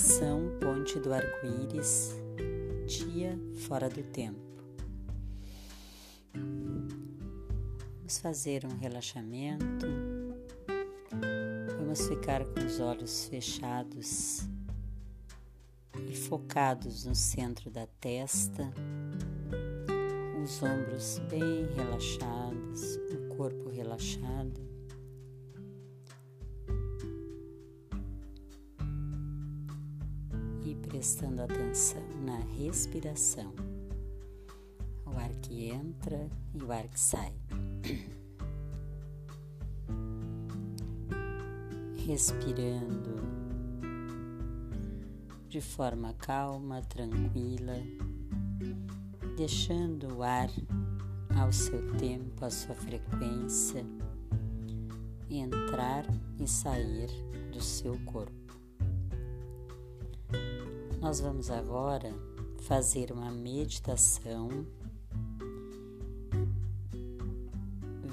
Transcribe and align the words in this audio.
Meditação 0.00 0.58
Ponte 0.58 0.98
do 0.98 1.12
Arco-Íris, 1.12 2.14
dia 2.86 3.38
fora 3.66 3.86
do 3.86 4.02
tempo. 4.02 4.40
Vamos 6.32 8.18
fazer 8.18 8.64
um 8.64 8.78
relaxamento. 8.78 9.86
Vamos 11.76 12.08
ficar 12.08 12.46
com 12.46 12.64
os 12.64 12.80
olhos 12.80 13.26
fechados 13.26 14.48
e 16.08 16.16
focados 16.16 17.04
no 17.04 17.14
centro 17.14 17.70
da 17.70 17.86
testa, 18.00 18.72
os 20.42 20.62
ombros 20.62 21.18
bem 21.28 21.66
relaxados, 21.74 22.96
o 23.12 23.36
corpo 23.36 23.68
relaxado. 23.68 24.69
Prestando 30.90 31.40
atenção 31.42 32.02
na 32.26 32.40
respiração, 32.58 33.54
o 35.06 35.10
ar 35.16 35.30
que 35.36 35.66
entra 35.66 36.28
e 36.52 36.60
o 36.60 36.72
ar 36.72 36.88
que 36.88 36.98
sai. 36.98 37.32
Respirando 42.04 43.14
de 45.48 45.60
forma 45.60 46.12
calma, 46.14 46.82
tranquila, 46.82 47.76
deixando 49.36 50.16
o 50.16 50.24
ar 50.24 50.50
ao 51.40 51.52
seu 51.52 51.96
tempo, 51.98 52.44
à 52.44 52.50
sua 52.50 52.74
frequência, 52.74 53.86
entrar 55.30 56.04
e 56.40 56.48
sair 56.48 57.08
do 57.52 57.60
seu 57.60 57.96
corpo. 58.06 58.39
Nós 61.00 61.18
vamos 61.18 61.50
agora 61.50 62.12
fazer 62.60 63.10
uma 63.10 63.30
meditação 63.30 64.66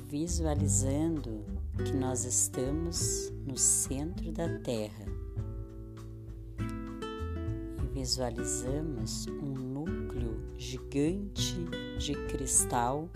visualizando 0.09 1.43
que 1.83 1.91
nós 1.91 2.23
estamos 2.23 3.29
no 3.45 3.57
centro 3.57 4.31
da 4.31 4.47
Terra 4.59 5.05
e 7.83 7.87
visualizamos 7.93 9.27
um 9.27 9.53
núcleo 9.53 10.41
gigante 10.57 11.57
de 11.99 12.13
cristal 12.29 13.09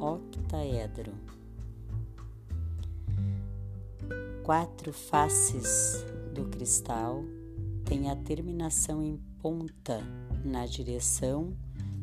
octaedro. 0.00 1.12
Quatro 4.42 4.92
faces 4.92 6.04
do 6.34 6.46
cristal 6.46 7.22
tem 7.88 8.10
a 8.10 8.16
terminação 8.16 9.02
em 9.02 9.16
ponta 9.40 9.98
na 10.44 10.66
direção 10.66 11.56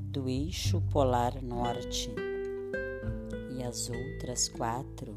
do 0.10 0.28
eixo 0.28 0.82
polar 0.92 1.40
norte 1.44 2.10
e 3.56 3.62
as 3.62 3.88
outras 3.88 4.50
quatro 4.50 5.16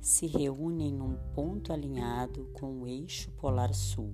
se 0.00 0.26
reúnem 0.26 0.92
num 0.92 1.14
ponto 1.36 1.72
alinhado 1.72 2.50
com 2.52 2.82
o 2.82 2.86
eixo 2.88 3.30
polar 3.30 3.72
sul. 3.72 4.12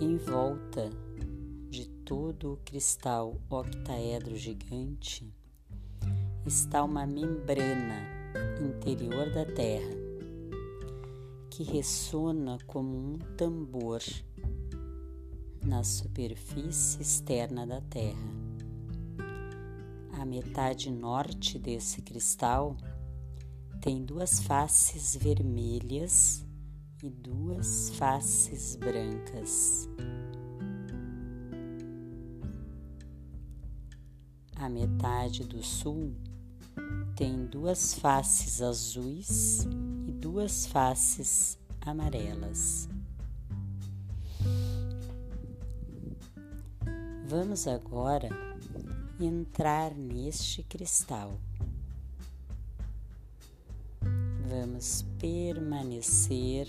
Em 0.00 0.16
volta 0.16 0.88
de 1.68 1.86
todo 1.86 2.54
o 2.54 2.56
cristal 2.64 3.38
octaedro 3.50 4.36
gigante 4.36 5.30
está 6.46 6.82
uma 6.82 7.06
membrana 7.06 8.08
interior 8.58 9.30
da 9.34 9.44
Terra 9.44 9.99
que 11.60 11.72
ressona 11.72 12.56
como 12.66 12.96
um 12.96 13.18
tambor 13.36 14.00
na 15.62 15.84
superfície 15.84 17.02
externa 17.02 17.66
da 17.66 17.82
Terra. 17.82 18.32
A 20.18 20.24
metade 20.24 20.90
norte 20.90 21.58
desse 21.58 22.00
cristal 22.00 22.78
tem 23.78 24.02
duas 24.02 24.40
faces 24.40 25.14
vermelhas 25.14 26.46
e 27.02 27.10
duas 27.10 27.90
faces 27.90 28.74
brancas. 28.76 29.86
A 34.56 34.66
metade 34.70 35.44
do 35.44 35.62
sul 35.62 36.14
tem 37.14 37.44
duas 37.44 37.92
faces 37.92 38.62
azuis 38.62 39.68
duas 40.20 40.66
faces 40.66 41.58
amarelas. 41.80 42.86
Vamos 47.26 47.66
agora 47.66 48.28
entrar 49.18 49.94
neste 49.94 50.62
cristal. 50.62 51.40
Vamos 54.46 55.06
permanecer 55.18 56.68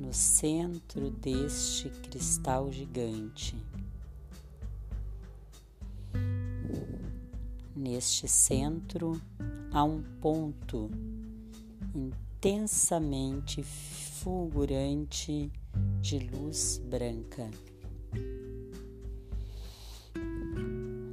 no 0.00 0.14
centro 0.14 1.10
deste 1.10 1.90
cristal 1.90 2.72
gigante. 2.72 3.54
Neste 7.76 8.26
centro 8.26 9.20
há 9.72 9.84
um 9.84 10.00
ponto 10.20 10.88
intensamente 12.44 13.62
fulgurante 13.62 15.48
de 16.00 16.18
luz 16.18 16.82
branca. 16.84 17.48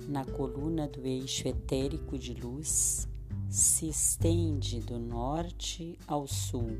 Na 0.07 0.25
coluna 0.25 0.87
do 0.87 1.05
eixo 1.05 1.47
etérico 1.47 2.17
de 2.17 2.33
luz 2.33 3.07
se 3.47 3.89
estende 3.89 4.79
do 4.79 4.97
norte 4.97 5.99
ao 6.07 6.25
sul 6.25 6.71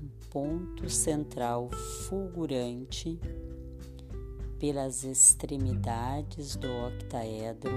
um 0.00 0.08
ponto 0.30 0.88
central 0.88 1.68
fulgurante 2.08 3.18
pelas 4.60 5.02
extremidades 5.02 6.54
do 6.54 6.68
octaedro, 6.68 7.72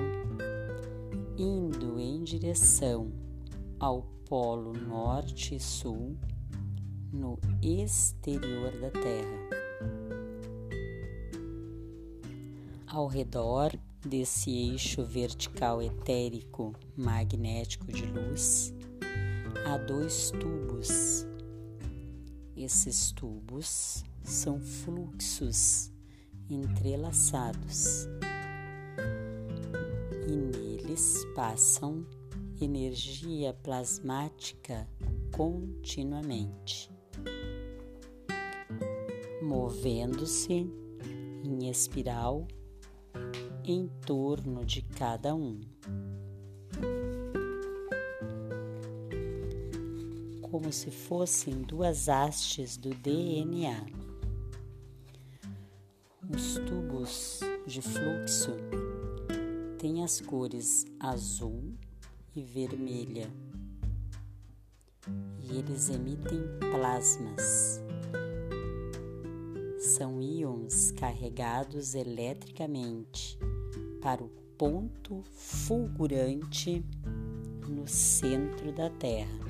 indo 1.36 2.00
em 2.00 2.24
direção 2.24 3.33
ao 3.84 4.02
polo 4.30 4.72
norte 4.72 5.56
e 5.56 5.60
sul 5.60 6.18
no 7.12 7.38
exterior 7.62 8.72
da 8.80 8.90
Terra. 8.90 9.50
Ao 12.88 13.08
redor 13.08 13.78
desse 14.00 14.50
eixo 14.52 15.04
vertical 15.04 15.82
etérico 15.82 16.74
magnético 16.96 17.92
de 17.92 18.06
luz, 18.06 18.74
há 19.66 19.78
dois 19.78 20.32
tubos. 20.32 21.28
Esses 22.56 23.12
tubos 23.12 24.02
são 24.24 24.62
fluxos 24.62 25.92
entrelaçados 26.50 28.08
e 30.26 30.32
neles 30.32 31.26
passam 31.36 32.06
energia 32.64 33.54
plasmática 33.54 34.88
continuamente, 35.32 36.90
movendo-se 39.42 40.70
em 41.44 41.70
espiral 41.70 42.48
em 43.66 43.88
torno 44.06 44.66
de 44.66 44.82
cada 44.82 45.36
um. 45.36 45.60
Como 50.42 50.72
se 50.72 50.92
fossem 50.92 51.62
duas 51.62 52.08
hastes 52.08 52.78
do 52.78 52.90
DNA. 52.92 53.86
Os 56.34 56.56
tubos 56.60 57.40
de 57.66 57.82
fluxo 57.82 58.52
têm 59.78 60.04
as 60.04 60.22
cores 60.22 60.86
azul 61.00 61.74
e 62.36 62.42
vermelha. 62.42 63.30
E 65.40 65.58
eles 65.58 65.90
emitem 65.90 66.42
plasmas. 66.60 67.82
São 69.80 70.22
íons 70.22 70.92
carregados 70.92 71.94
eletricamente 71.94 73.38
para 74.02 74.24
o 74.24 74.30
ponto 74.58 75.22
fulgurante 75.34 76.84
no 77.68 77.88
centro 77.88 78.72
da 78.72 78.90
Terra. 78.90 79.44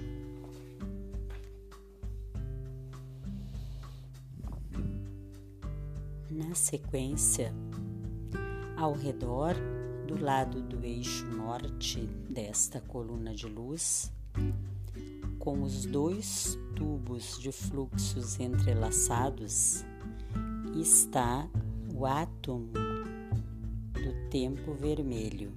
Na 6.30 6.56
sequência, 6.56 7.54
ao 8.76 8.94
redor 8.94 9.56
do 10.08 10.22
lado 10.22 10.62
do 10.62 10.84
eixo 10.86 11.26
norte 11.26 12.02
desta 12.30 12.82
coluna 12.82 13.34
de 13.34 13.48
luz, 13.48 14.12
com 15.40 15.62
os 15.62 15.86
dois 15.86 16.58
tubos 16.76 17.40
de 17.40 17.52
fluxos 17.52 18.40
entrelaçados, 18.40 19.84
está 20.76 21.48
o 21.94 22.06
átomo 22.06 22.72
do 23.94 24.30
tempo 24.30 24.74
vermelho. 24.74 25.52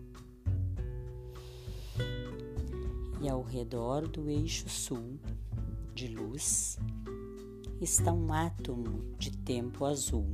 E 3.21 3.29
ao 3.29 3.43
redor 3.43 4.07
do 4.07 4.29
eixo 4.29 4.69
sul 4.69 5.19
de 5.95 6.09
luz 6.09 6.79
está 7.81 8.13
um 8.13 8.33
átomo 8.33 9.03
de 9.19 9.31
tempo 9.31 9.85
azul. 9.85 10.27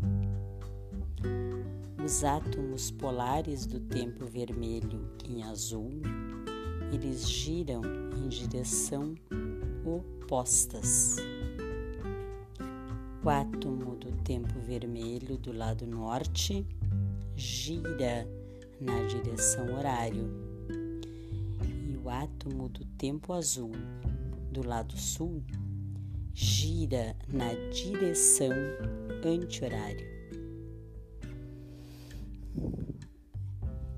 Os 2.04 2.24
átomos 2.24 2.90
polares 2.90 3.64
do 3.64 3.78
tempo 3.78 4.26
vermelho 4.26 5.08
em 5.24 5.44
azul, 5.44 5.88
eles 6.92 7.30
giram 7.30 7.80
em 8.16 8.28
direção 8.28 9.14
opostas. 9.84 11.16
O 13.24 13.30
átomo 13.30 13.94
do 13.94 14.10
tempo 14.24 14.58
vermelho 14.58 15.38
do 15.38 15.52
lado 15.52 15.86
norte 15.86 16.66
gira 17.36 18.26
na 18.80 19.04
direção 19.04 19.72
horário 19.72 20.28
e 21.88 21.96
o 21.96 22.10
átomo 22.10 22.68
do 22.68 22.84
tempo 22.98 23.32
azul 23.32 23.70
do 24.50 24.66
lado 24.66 24.96
sul 24.98 25.40
gira 26.34 27.14
na 27.28 27.54
direção 27.70 28.50
anti-horário. 29.24 30.11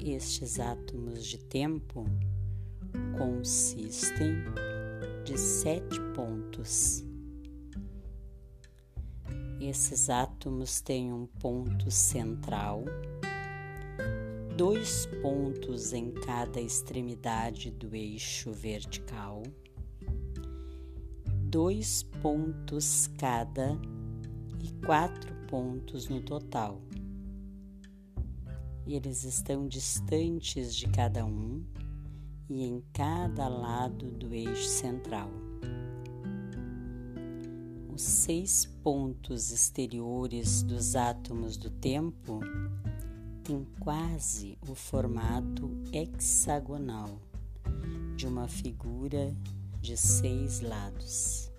Estes 0.06 0.60
átomos 0.60 1.24
de 1.24 1.38
tempo 1.38 2.04
consistem 3.16 4.34
de 5.24 5.38
sete 5.38 5.98
pontos. 6.14 7.02
Esses 9.58 10.10
átomos 10.10 10.82
têm 10.82 11.10
um 11.10 11.24
ponto 11.24 11.90
central, 11.90 12.84
dois 14.54 15.06
pontos 15.22 15.94
em 15.94 16.10
cada 16.10 16.60
extremidade 16.60 17.70
do 17.70 17.96
eixo 17.96 18.52
vertical, 18.52 19.42
dois 21.44 22.02
pontos 22.20 23.06
cada 23.18 23.74
e 24.62 24.70
quatro 24.84 25.34
pontos 25.48 26.10
no 26.10 26.20
total. 26.20 26.82
Eles 28.86 29.24
estão 29.24 29.66
distantes 29.66 30.74
de 30.74 30.86
cada 30.88 31.24
um 31.24 31.64
e 32.48 32.64
em 32.64 32.82
cada 32.92 33.48
lado 33.48 34.10
do 34.10 34.34
eixo 34.34 34.68
central. 34.68 35.30
Os 37.94 38.02
seis 38.02 38.66
pontos 38.82 39.50
exteriores 39.50 40.62
dos 40.62 40.96
átomos 40.96 41.56
do 41.56 41.70
tempo 41.70 42.40
têm 43.42 43.66
quase 43.80 44.58
o 44.68 44.74
formato 44.74 45.70
hexagonal 45.92 47.18
de 48.16 48.26
uma 48.26 48.48
figura 48.48 49.34
de 49.80 49.96
seis 49.96 50.60
lados. 50.60 51.50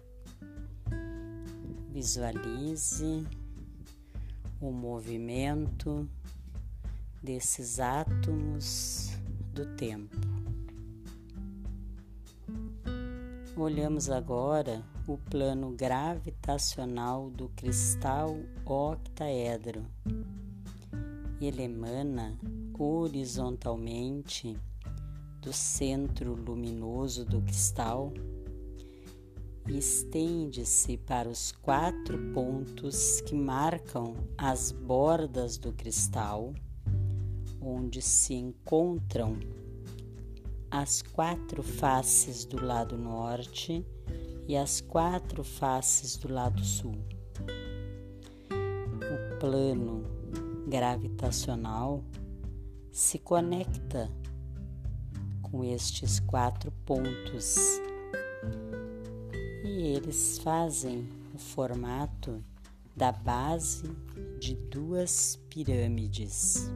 Visualize 1.92 3.26
o 4.60 4.72
movimento 4.72 6.08
desses 7.26 7.80
átomos 7.80 9.10
do 9.52 9.66
tempo. 9.76 10.16
Olhamos 13.58 14.12
agora 14.12 14.86
o 15.08 15.18
plano 15.18 15.72
gravitacional 15.72 17.32
do 17.32 17.50
cristal 17.50 18.38
octaedro. 18.64 19.84
Ele 21.42 21.64
emana 21.64 22.38
horizontalmente 22.78 24.56
do 25.42 25.52
centro 25.52 26.36
luminoso 26.36 27.26
do 27.26 27.42
cristal 27.42 28.14
e 29.68 29.80
estende-se 29.80 30.96
para 30.96 31.28
os 31.28 31.52
quatro 31.52 32.20
pontos 32.34 33.20
que 33.22 33.34
marcam 33.34 34.16
as 34.38 34.72
bordas 34.72 35.58
do 35.58 35.74
cristal, 35.74 36.54
onde 37.66 38.02
se 38.02 38.36
encontram 38.36 39.40
as 40.70 41.02
quatro 41.02 41.64
faces 41.64 42.46
do 42.46 42.64
lado 42.64 42.96
norte 42.96 43.84
e 44.48 44.56
as 44.56 44.82
quatro 44.82 45.44
faces 45.44 46.16
do 46.16 46.32
lado 46.32 46.64
sul. 46.64 46.96
O 48.52 49.40
plano 49.40 50.04
gravitacional 50.68 52.04
se 52.92 53.18
conecta 53.18 54.12
com 55.42 55.64
estes 55.64 56.20
quatro 56.20 56.72
pontos 56.86 57.56
e 59.64 59.88
eles 59.96 60.38
fazem 60.40 61.10
o 61.34 61.40
formato 61.40 62.44
da 62.96 63.12
base 63.12 63.90
de 64.40 64.56
duas 64.56 65.38
pirâmides. 65.50 66.70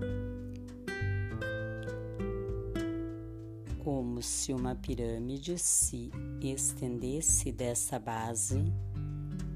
Como 4.20 4.22
se 4.22 4.52
uma 4.52 4.76
pirâmide 4.76 5.58
se 5.58 6.12
estendesse 6.42 7.54
dessa 7.54 7.98
base, 7.98 8.66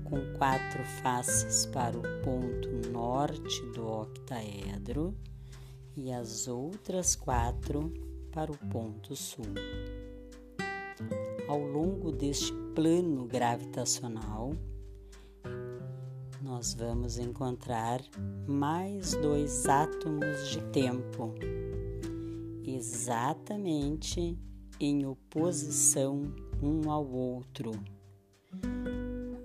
com 0.06 0.38
quatro 0.38 0.86
faces 1.02 1.66
para 1.66 1.98
o 1.98 2.02
ponto 2.24 2.90
norte 2.90 3.62
do 3.74 3.86
octaedro 3.86 5.14
e 5.98 6.14
as 6.14 6.48
outras 6.48 7.14
quatro 7.14 7.94
para 8.32 8.54
o 8.54 8.58
ponto 8.70 9.18
sul. 9.18 9.44
Ao 11.50 11.60
longo 11.60 12.10
deste 12.14 12.54
plano 12.74 13.26
gravitacional, 13.26 14.54
nós 16.42 16.74
vamos 16.74 17.18
encontrar 17.18 18.00
mais 18.48 19.14
dois 19.16 19.66
átomos 19.68 20.50
de 20.50 20.62
tempo 20.72 21.34
exatamente 22.66 24.38
em 24.86 25.06
oposição 25.06 26.24
um 26.62 26.92
ao 26.92 27.10
outro. 27.10 27.72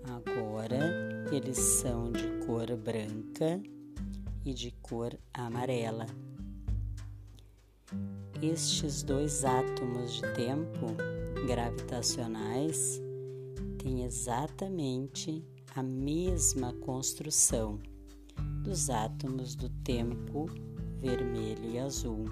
Agora 0.02 1.25
eles 1.30 1.59
são 1.59 2.11
de 2.11 2.45
cor 2.45 2.76
branca 2.76 3.62
e 4.45 4.52
de 4.52 4.73
cor 4.83 5.16
amarela. 5.33 6.07
Estes 8.42 9.04
dois 9.04 9.45
átomos 9.45 10.14
de 10.14 10.23
tempo 10.35 10.87
gravitacionais 11.47 13.00
têm 13.78 14.02
exatamente 14.02 15.45
a 15.76 15.85
mesma 15.85 16.73
construção 16.73 17.78
dos 18.64 18.90
átomos 18.90 19.54
do 19.54 19.68
tempo 19.85 20.47
vermelho 21.00 21.71
e 21.71 21.78
azul 21.78 22.25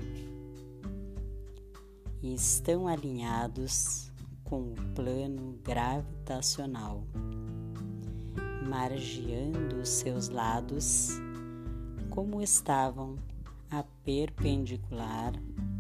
e 2.23 2.35
estão 2.35 2.89
alinhados 2.89 4.11
com 4.45 4.73
o 4.73 4.75
plano 4.95 5.59
gravitacional, 5.63 7.05
margeando 8.69 9.81
os 9.81 9.89
seus 9.89 10.29
lados 10.29 11.11
como 12.11 12.41
estavam 12.41 13.17
a 13.71 13.83
perpendicular 14.05 15.33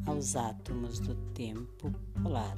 aos 0.07 0.37
átomos 0.37 0.99
do 0.99 1.14
tempo 1.33 1.93
polar. 2.23 2.57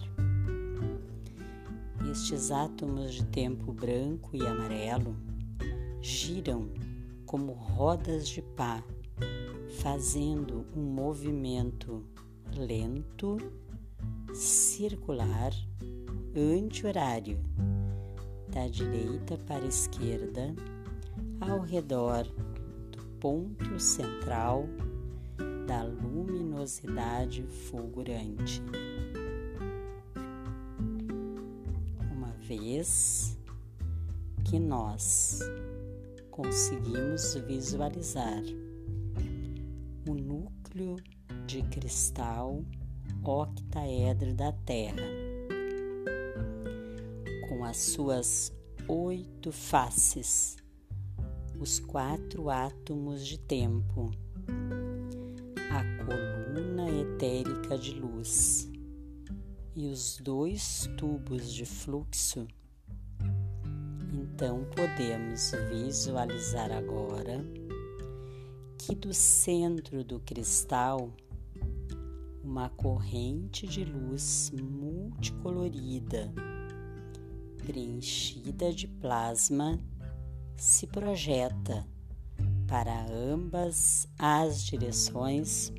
Estes 2.10 2.50
átomos 2.50 3.14
de 3.14 3.24
tempo 3.26 3.72
branco 3.72 4.34
e 4.34 4.46
amarelo 4.46 5.14
giram 6.00 6.70
como 7.26 7.52
rodas 7.52 8.28
de 8.28 8.40
pá, 8.40 8.82
fazendo 9.82 10.64
um 10.74 10.82
movimento 10.82 12.02
lento 12.56 13.36
circular 14.34 15.52
anti-horário, 16.36 17.38
da 18.48 18.66
direita 18.68 19.36
para 19.46 19.64
a 19.64 19.68
esquerda, 19.68 20.54
ao 21.40 21.60
redor 21.60 22.24
do 22.90 23.04
ponto 23.20 23.78
central 23.78 24.66
da 25.66 25.82
luminosidade 25.82 27.42
fulgurante. 27.42 28.62
Uma 32.12 32.32
vez 32.46 33.38
que 34.44 34.58
nós 34.58 35.40
conseguimos 36.30 37.34
visualizar 37.46 38.42
o 40.08 40.14
núcleo 40.14 40.96
de 41.46 41.62
cristal 41.64 42.64
octaedro 43.24 44.34
da 44.34 44.52
Terra, 44.52 45.18
as 47.68 47.76
suas 47.76 48.50
oito 48.88 49.52
faces, 49.52 50.56
os 51.60 51.78
quatro 51.78 52.48
átomos 52.48 53.26
de 53.26 53.38
tempo, 53.38 54.10
a 55.70 56.04
coluna 56.06 56.90
etérica 56.90 57.76
de 57.76 57.92
luz 57.92 58.70
e 59.76 59.86
os 59.86 60.16
dois 60.16 60.88
tubos 60.96 61.52
de 61.52 61.66
fluxo, 61.66 62.48
então 64.10 64.64
podemos 64.74 65.52
visualizar 65.70 66.72
agora 66.72 67.44
que 68.78 68.94
do 68.94 69.12
centro 69.12 70.02
do 70.02 70.20
cristal 70.20 71.12
uma 72.48 72.70
corrente 72.70 73.66
de 73.66 73.84
luz 73.84 74.50
multicolorida, 74.58 76.32
preenchida 77.58 78.72
de 78.72 78.88
plasma, 78.88 79.78
se 80.56 80.86
projeta 80.86 81.86
para 82.66 83.04
ambas 83.12 84.08
as 84.18 84.64
direções 84.64 85.70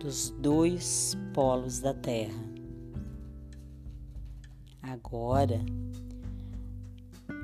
dos 0.00 0.30
dois 0.30 1.16
polos 1.34 1.80
da 1.80 1.92
Terra. 1.92 2.44
Agora 4.80 5.58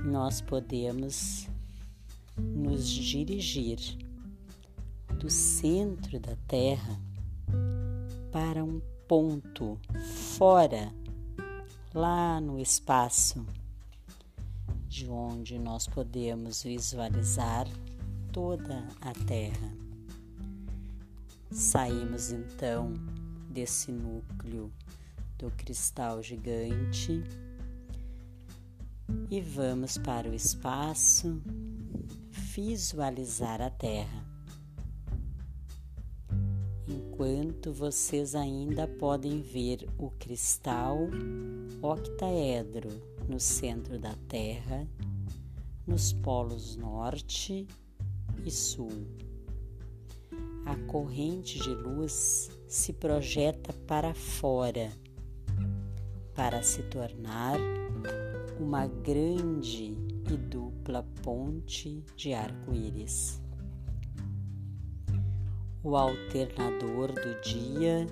nós 0.04 0.40
podemos 0.40 1.48
nos 2.36 2.88
dirigir 2.88 3.78
do 5.18 5.28
centro 5.28 6.20
da 6.20 6.36
Terra 6.46 7.07
para 8.30 8.62
um 8.62 8.80
ponto 9.06 9.78
fora, 10.36 10.92
lá 11.94 12.40
no 12.40 12.58
espaço, 12.58 13.44
de 14.86 15.08
onde 15.08 15.58
nós 15.58 15.86
podemos 15.86 16.62
visualizar 16.62 17.66
toda 18.32 18.86
a 19.00 19.12
Terra. 19.26 19.72
Saímos 21.50 22.30
então 22.30 22.92
desse 23.48 23.90
núcleo 23.90 24.70
do 25.38 25.50
cristal 25.52 26.22
gigante 26.22 27.24
e 29.30 29.40
vamos 29.40 29.96
para 29.96 30.28
o 30.28 30.34
espaço 30.34 31.40
visualizar 32.30 33.62
a 33.62 33.70
Terra 33.70 34.27
enquanto 37.18 37.72
vocês 37.72 38.36
ainda 38.36 38.86
podem 38.86 39.42
ver 39.42 39.88
o 39.98 40.08
cristal 40.08 40.96
octaedro 41.82 42.90
no 43.28 43.40
centro 43.40 43.98
da 43.98 44.14
Terra, 44.28 44.86
nos 45.84 46.12
polos 46.12 46.76
norte 46.76 47.66
e 48.46 48.50
sul. 48.52 49.04
A 50.64 50.76
corrente 50.86 51.58
de 51.58 51.70
luz 51.70 52.52
se 52.68 52.92
projeta 52.92 53.72
para 53.88 54.14
fora 54.14 54.92
para 56.36 56.62
se 56.62 56.84
tornar 56.84 57.58
uma 58.60 58.86
grande 58.86 59.98
e 60.30 60.36
dupla 60.36 61.04
ponte 61.24 62.00
de 62.14 62.32
arco-íris 62.32 63.40
o 65.82 65.96
alternador 65.96 67.12
do 67.12 67.40
dia 67.40 68.06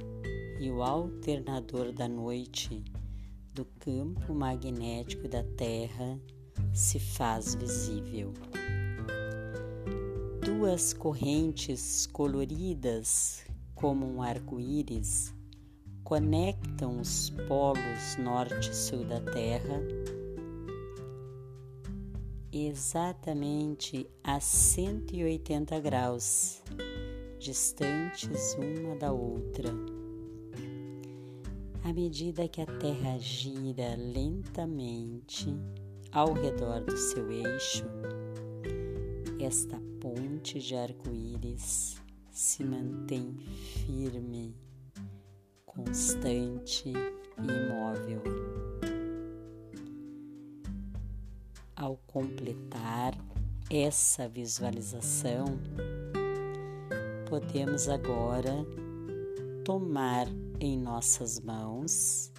e 0.61 0.71
o 0.71 0.83
alternador 0.83 1.93
da 1.93 2.09
noite 2.09 2.85
do 3.53 3.65
campo 3.81 4.33
magnético 4.35 5.29
da 5.29 5.43
Terra 5.43 6.19
se 6.73 6.99
faz 6.99 7.55
visível. 7.55 8.33
Duas 10.45 10.93
correntes 10.93 12.07
coloridas 12.07 13.45
como 13.75 14.07
um 14.07 14.23
arco-íris 14.23 15.35
conectam 16.05 17.01
os 17.01 17.31
polos 17.49 18.17
norte 18.19 18.71
e 18.71 18.75
sul 18.75 19.05
da 19.05 19.21
Terra 19.21 19.83
exatamente 22.53 24.09
a 24.23 24.41
180 24.41 25.81
graus 25.81 26.63
distantes 27.47 28.57
uma 28.59 28.97
da 28.97 29.13
outra. 29.13 29.71
À 31.85 31.93
medida 31.93 32.49
que 32.49 32.61
a 32.61 32.67
Terra 32.67 33.17
gira 33.19 33.95
lentamente 33.95 35.57
ao 36.11 36.33
redor 36.33 36.81
do 36.81 36.97
seu 36.97 37.31
eixo, 37.31 37.85
esta 39.39 39.81
ponte 40.01 40.59
de 40.59 40.75
arco-íris 40.75 42.03
se 42.33 42.65
mantém 42.65 43.37
firme, 43.87 44.53
constante 45.65 46.89
e 46.89 47.43
imóvel. 47.43 48.23
Ao 51.77 51.97
completar 52.09 53.17
essa 53.71 54.29
visualização, 54.29 55.45
podemos 57.29 57.89
agora 57.89 58.65
tomar 59.65 60.29
em 60.61 60.79
nossas 60.79 61.41
mãos 61.41 62.33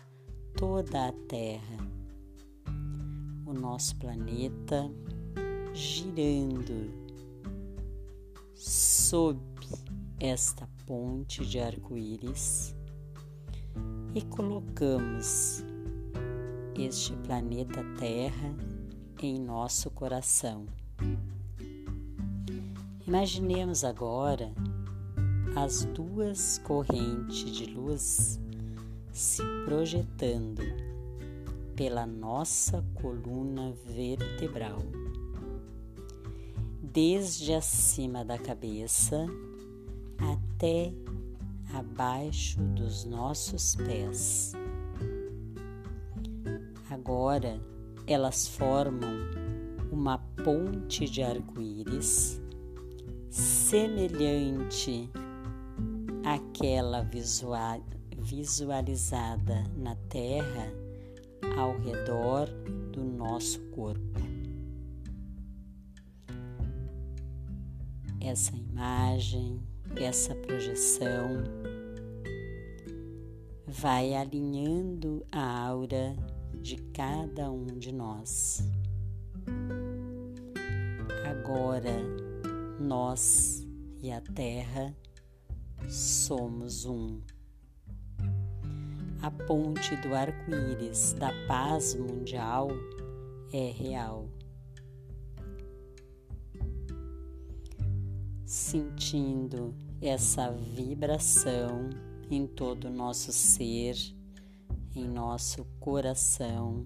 toda 0.56 1.10
a 1.10 1.12
Terra, 1.28 1.78
o 3.46 3.54
nosso 3.54 3.98
planeta 3.98 4.90
girando 5.74 6.90
sob 8.56 9.40
esta 10.22 10.68
ponte 10.86 11.46
de 11.46 11.60
arco-íris 11.60 12.74
e 14.16 14.22
colocamos 14.22 15.64
este 16.76 17.14
planeta 17.18 17.84
Terra 18.00 18.56
em 19.22 19.38
nosso 19.38 19.92
coração. 19.92 20.66
Imaginemos 23.06 23.84
agora 23.84 24.54
as 25.56 25.86
duas 25.86 26.58
correntes 26.60 27.52
de 27.52 27.66
luz 27.66 28.40
se 29.12 29.42
projetando 29.66 30.62
pela 31.76 32.06
nossa 32.06 32.84
coluna 32.96 33.74
vertebral, 33.86 34.80
desde 36.82 37.54
acima 37.54 38.26
da 38.26 38.38
cabeça 38.38 39.26
até 40.18 40.92
abaixo 41.74 42.60
dos 42.62 43.06
nossos 43.06 43.76
pés. 43.76 44.54
Agora 46.90 47.60
elas 48.08 48.48
formam 48.48 49.14
uma 49.92 50.18
ponte 50.18 51.06
de 51.10 51.22
arco-íris 51.22 52.42
semelhante 53.30 55.10
àquela 56.28 57.04
visual, 57.04 57.82
visualizada 58.18 59.64
na 59.78 59.96
Terra 60.10 60.74
ao 61.58 61.78
redor 61.80 62.50
do 62.92 63.02
nosso 63.02 63.62
corpo. 63.72 64.20
Essa 68.20 68.54
imagem, 68.58 69.62
essa 69.96 70.36
projeção 70.36 71.44
vai 73.66 74.14
alinhando 74.14 75.26
a 75.32 75.68
aura 75.68 76.14
de 76.62 76.76
cada 76.92 77.50
um 77.50 77.68
de 77.68 77.94
nós. 77.94 78.70
Agora, 81.26 81.96
nós 82.82 83.66
e 84.02 84.12
a 84.12 84.20
Terra 84.20 84.94
somos 85.90 86.86
um. 86.86 87.22
A 89.22 89.32
ponte 89.32 89.96
do 89.98 90.14
arco-íris 90.14 91.14
da 91.14 91.32
paz 91.48 91.96
mundial 91.96 92.70
é 93.52 93.72
real. 93.72 94.30
Sentindo 98.46 99.74
essa 100.02 100.52
vibração 100.52 101.90
em 102.30 102.46
todo 102.46 102.86
o 102.86 102.92
nosso 102.92 103.32
ser, 103.32 103.96
em 104.96 105.08
nosso 105.08 105.66
coração 105.80 106.86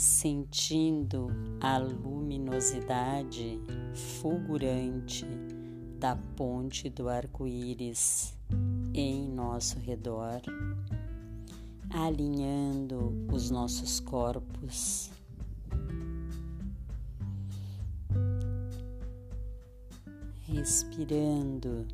sentindo 0.00 1.28
a 1.60 1.76
luminosidade 1.76 3.60
fulgurante 4.22 5.26
da 6.00 6.16
ponte 6.34 6.88
do 6.88 7.10
arco-íris 7.10 8.34
em 8.94 9.28
nosso 9.28 9.78
redor. 9.78 10.40
alinhando 11.90 13.26
os 13.30 13.50
nossos 13.50 14.00
corpos. 14.00 15.10
Respirando 20.46 21.86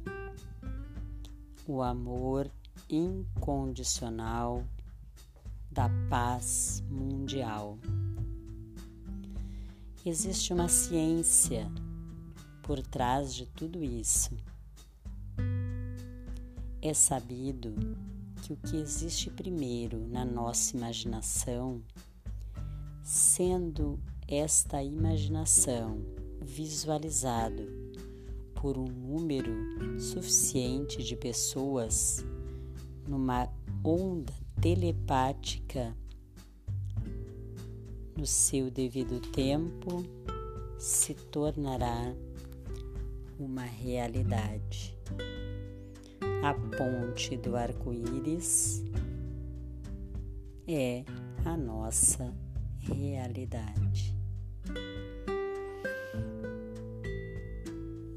o 1.66 1.82
amor 1.82 2.48
incondicional 2.88 4.62
da 5.72 5.90
paz 6.08 6.84
mundial. 6.88 7.76
Existe 10.04 10.52
uma 10.52 10.68
ciência 10.68 11.68
por 12.66 12.82
trás 12.82 13.32
de 13.32 13.46
tudo 13.46 13.82
isso. 13.82 14.36
É 16.82 16.92
sabido 16.92 17.72
que 18.42 18.52
o 18.52 18.56
que 18.56 18.76
existe 18.76 19.30
primeiro 19.30 20.04
na 20.08 20.24
nossa 20.24 20.76
imaginação, 20.76 21.80
sendo 23.04 24.00
esta 24.26 24.82
imaginação 24.82 26.02
visualizado 26.42 27.62
por 28.56 28.76
um 28.76 28.86
número 28.86 30.00
suficiente 30.00 31.04
de 31.04 31.14
pessoas 31.14 32.24
numa 33.06 33.48
onda 33.84 34.32
telepática 34.60 35.96
no 38.16 38.26
seu 38.26 38.70
devido 38.70 39.20
tempo 39.20 40.04
se 40.78 41.14
tornará 41.14 42.14
uma 43.38 43.62
realidade. 43.62 44.96
A 46.42 46.54
ponte 46.54 47.36
do 47.36 47.56
arco-íris 47.56 48.84
é 50.66 51.04
a 51.44 51.56
nossa 51.56 52.34
realidade. 52.78 54.16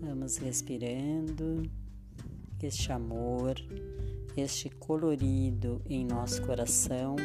Vamos 0.01 0.37
respirando 0.37 1.69
este 2.61 2.91
amor, 2.91 3.55
este 4.35 4.69
colorido 4.69 5.81
em 5.85 6.05
nosso 6.05 6.41
coração. 6.43 7.15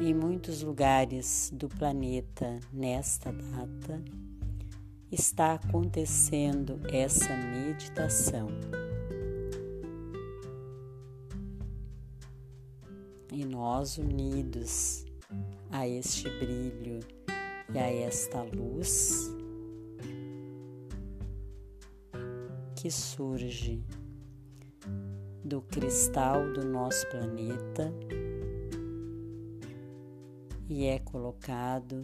Em 0.00 0.14
muitos 0.14 0.62
lugares 0.62 1.52
do 1.54 1.68
planeta 1.68 2.58
nesta 2.72 3.32
data 3.32 4.02
está 5.12 5.52
acontecendo 5.52 6.80
essa 6.90 7.36
meditação. 7.36 8.48
E 13.30 13.44
nós 13.44 13.98
unidos 13.98 15.04
a 15.70 15.86
este 15.86 16.28
brilho 16.38 17.00
e 17.72 17.78
a 17.78 17.90
esta 17.90 18.42
luz 18.42 19.30
que 22.76 22.90
surge 22.90 23.84
do 25.44 25.60
cristal 25.62 26.52
do 26.52 26.64
nosso 26.64 27.06
planeta 27.10 27.92
e 30.68 30.86
é 30.86 30.98
colocado 30.98 32.02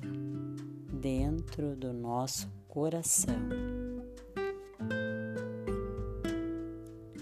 dentro 0.92 1.74
do 1.74 1.92
nosso 1.92 2.48
coração. 2.78 3.34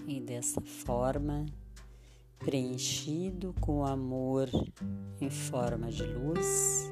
E 0.07 0.19
dessa 0.19 0.61
forma, 0.61 1.47
preenchido 2.37 3.55
com 3.59 3.83
amor 3.83 4.47
em 5.19 5.31
forma 5.31 5.89
de 5.89 6.03
luz, 6.03 6.91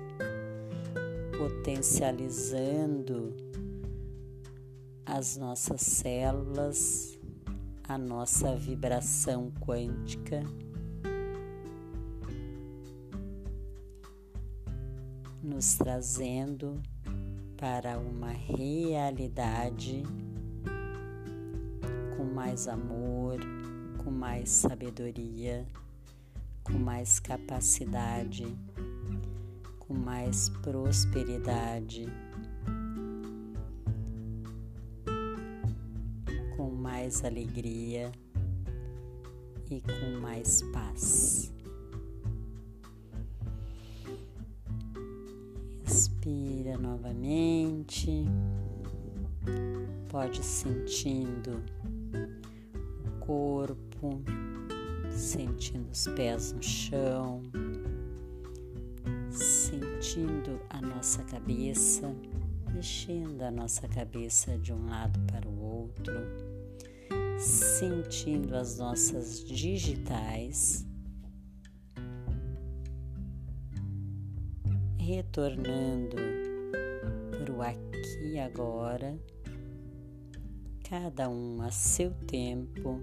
potencializando 1.37 3.35
as 5.05 5.37
nossas 5.37 5.81
células, 5.81 7.19
a 7.87 7.99
nossa 7.99 8.55
vibração 8.55 9.51
quântica. 9.61 10.41
Nos 15.43 15.75
trazendo 15.75 16.81
para 17.57 17.97
uma 17.97 18.31
realidade 18.31 20.03
com 22.17 22.23
mais 22.23 22.67
amor, 22.67 23.37
com 24.03 24.11
mais 24.11 24.49
sabedoria, 24.49 25.65
com 26.63 26.73
mais 26.73 27.19
capacidade, 27.19 28.45
com 29.79 29.93
mais 29.93 30.49
prosperidade, 30.49 32.07
com 36.57 36.69
mais 36.71 37.23
alegria 37.23 38.11
e 39.69 39.81
com 39.81 40.19
mais 40.21 40.61
paz. 40.73 41.54
Respira 46.25 46.75
novamente. 46.79 48.25
Pode 50.09 50.43
sentindo 50.43 51.63
o 53.05 53.19
corpo, 53.23 54.23
sentindo 55.11 55.87
os 55.91 56.07
pés 56.15 56.51
no 56.51 56.63
chão, 56.63 57.43
sentindo 59.29 60.59
a 60.71 60.81
nossa 60.81 61.23
cabeça, 61.25 62.11
mexendo 62.73 63.43
a 63.43 63.51
nossa 63.51 63.87
cabeça 63.87 64.57
de 64.57 64.73
um 64.73 64.89
lado 64.89 65.19
para 65.31 65.47
o 65.47 65.61
outro, 65.61 66.15
sentindo 67.37 68.55
as 68.55 68.79
nossas 68.79 69.43
digitais 69.43 70.87
retornando 75.05 76.17
para 77.29 77.53
o 77.53 77.61
aqui 77.61 78.33
e 78.33 78.39
agora, 78.39 79.15
cada 80.89 81.29
um 81.29 81.61
a 81.61 81.69
seu 81.69 82.09
tempo 82.25 82.99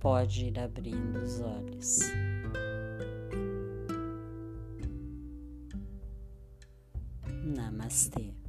pode 0.00 0.46
ir 0.46 0.58
abrindo 0.58 1.20
os 1.22 1.40
olhos. 1.40 2.00
Namastê. 7.44 8.41